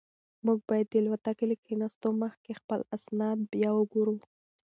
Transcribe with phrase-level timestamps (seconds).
[0.45, 4.15] موږ باید د الوتکې له کښېناستو مخکې خپل اسناد بیا وګورو.